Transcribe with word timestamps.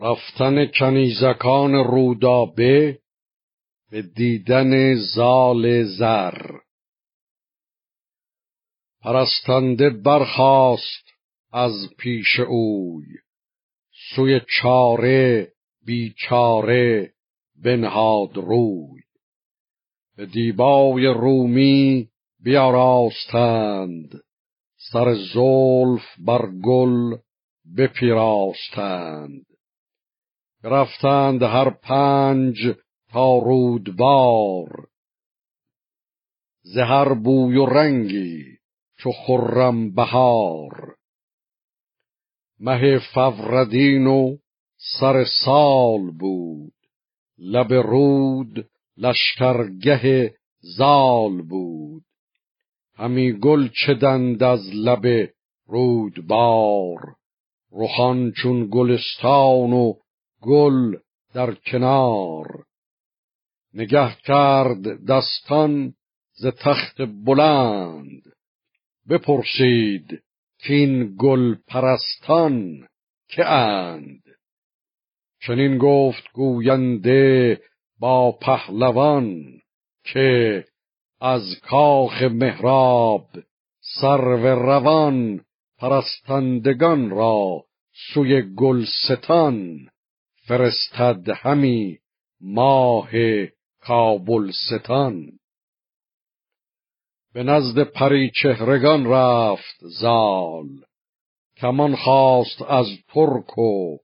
رفتن 0.00 0.66
کنیزکان 0.66 1.72
رودابه 1.74 2.98
به 3.90 4.02
دیدن 4.02 4.94
زال 4.94 5.84
زر. 5.84 6.42
پرستنده 9.02 9.90
برخاست 9.90 11.04
از 11.52 11.72
پیش 11.98 12.40
اوی. 12.40 13.04
سوی 14.14 14.40
چاره 14.60 15.52
بیچاره 15.86 17.12
بنهاد 17.64 18.36
روی. 18.36 19.00
به 20.16 20.26
دیبای 20.26 21.06
رومی 21.06 22.08
بیاراستند. 22.40 24.20
سر 24.92 25.14
زلف 25.14 26.04
بر 26.18 26.50
گل 26.64 27.16
بپیراستند. 27.76 29.57
رفتند 30.64 31.42
هر 31.42 31.70
پنج 31.70 32.56
تا 33.10 33.38
رودبار. 33.38 34.88
زهر 36.62 37.14
بوی 37.14 37.56
و 37.56 37.66
رنگی 37.66 38.44
چو 38.98 39.12
خرم 39.12 39.94
بهار. 39.94 40.96
مه 42.60 42.98
فوردین 43.14 44.06
و 44.06 44.36
سر 45.00 45.24
سال 45.44 46.10
بود. 46.10 46.72
لب 47.38 47.72
رود 47.72 48.70
لشکرگه 48.96 50.34
زال 50.60 51.42
بود. 51.42 52.04
همی 52.94 53.32
گل 53.32 53.68
چدند 53.86 54.42
از 54.42 54.60
لب 54.74 55.30
رودبار. 55.66 57.16
رخان 57.72 58.32
چون 58.32 58.68
گلستان 58.70 59.72
و 59.72 59.94
گل 60.42 60.96
در 61.34 61.54
کنار. 61.54 62.64
نگه 63.74 64.16
کرد 64.24 65.04
دستان 65.06 65.94
ز 66.32 66.46
تخت 66.46 67.02
بلند. 67.24 68.22
بپرسید 69.08 70.22
کین 70.58 71.16
گل 71.18 71.54
پرستان 71.66 72.88
که 73.28 73.46
اند. 73.46 74.22
چنین 75.46 75.78
گفت 75.78 76.32
گوینده 76.32 77.60
با 77.98 78.32
پهلوان 78.32 79.60
که 80.04 80.64
از 81.20 81.60
کاخ 81.62 82.22
مهراب 82.22 83.28
سرو 83.80 84.46
روان 84.46 85.44
پرستندگان 85.78 87.10
را 87.10 87.64
سوی 88.14 88.54
گلستان. 88.54 89.88
فرستد 90.48 91.28
همی 91.28 91.98
ماه 92.40 93.10
کابلستان 93.80 95.38
به 97.34 97.42
نزد 97.42 97.82
پری 97.82 98.30
چهرگان 98.42 99.06
رفت 99.06 99.78
زال. 99.80 100.68
کمان 101.56 101.96
خواست 101.96 102.62
از 102.62 102.86
ترک 103.08 103.58
و 103.58 103.98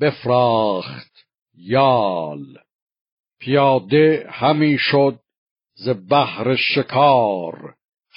بفراخت 0.00 1.12
یال. 1.54 2.58
پیاده 3.40 4.26
همی 4.30 4.76
شد 4.78 5.20
ز 5.74 5.88
بحر 6.10 6.56
شکار. 6.56 7.74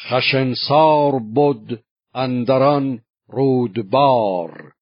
خشنسار 0.10 1.20
بود 1.20 1.84
اندران 2.14 3.02
رودبار. 3.28 4.74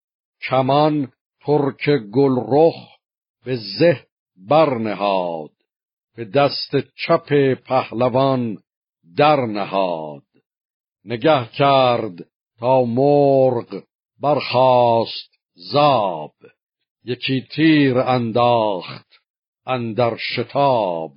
کمان 0.50 1.12
ترک 1.46 1.90
گلرخ 2.14 2.76
به 3.46 3.56
زه 3.80 4.06
برنهاد 4.50 5.52
به 6.16 6.26
دست 6.26 6.76
چپ 7.06 7.54
پهلوان 7.54 8.58
در 9.18 9.46
نهاد 9.46 10.24
نگه 11.06 11.50
کرد 11.58 12.28
تا 12.60 12.84
مرغ 12.84 13.84
برخاست 14.22 15.40
زاب 15.54 16.34
یکی 17.04 17.42
تیر 17.42 17.98
انداخت 17.98 19.08
اندر 19.66 20.18
شتاب. 20.18 21.14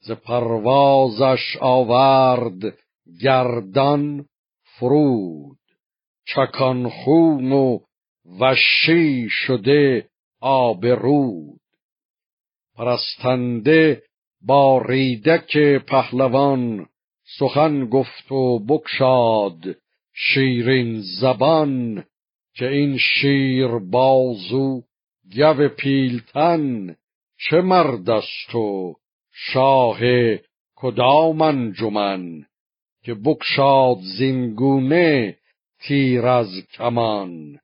ز 0.00 0.10
پروازش 0.10 1.56
آورد 1.60 2.78
گردان 3.22 4.28
فرود 4.62 5.58
چکان 6.26 6.90
خون 6.90 7.52
و 7.52 7.78
وشی 8.40 9.28
شده 9.30 10.08
آب 10.40 10.86
رود. 10.86 11.60
پرستنده 12.76 14.02
با 14.42 14.82
ریدک 14.82 15.58
پهلوان 15.78 16.86
سخن 17.38 17.86
گفت 17.86 18.32
و 18.32 18.58
بکشاد 18.58 19.76
شیرین 20.12 21.00
زبان 21.20 22.04
که 22.54 22.68
این 22.68 22.98
شیر 22.98 23.68
بازو 23.68 24.82
گو 25.36 25.68
پیلتن 25.68 26.96
چه 27.38 27.60
مرد 27.60 28.10
است 28.10 28.54
و 28.54 28.94
شاه 29.32 29.98
کدام 30.76 31.42
انجمن 31.42 32.46
که 33.02 33.14
بکشاد 33.14 33.98
زینگونه 34.18 35.36
تیر 35.80 36.26
از 36.26 36.66
کمان. 36.72 37.58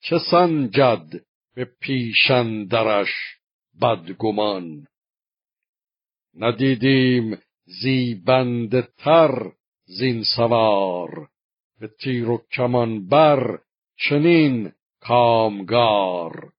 چه 0.00 0.18
سنجد 0.30 1.24
به 1.54 1.64
پیشندرش 1.80 3.10
بدگمان؟ 3.82 4.86
ندیدیم 6.34 7.38
زیبنده 7.64 8.88
تر 8.98 9.52
زین 9.84 10.22
سوار 10.36 11.28
به 11.80 11.88
تیر 11.88 12.28
و 12.28 12.42
کمان 12.52 13.08
بر 13.08 13.58
چنین 13.96 14.72
کامگار. 15.00 16.52